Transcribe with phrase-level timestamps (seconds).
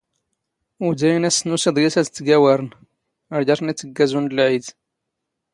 [0.85, 2.67] ⵓⴷⴰⵢⵏ ⵏⵜⵜⵏⵉ ⴰⵙⵙ ⵏ ⵓⵙⵉⴹⵢⴰⵙ ⴰⴷ ⵜⵜⴳⴰⵡⴰⵔⵏ
[3.33, 4.65] ⴰⵔ ⴷⴰⵔⵙⵏ ⵉⵜⵜⴳⴳⴰ ⵣⵓⵏ ⴷ ⵍⵄⵉⴷ.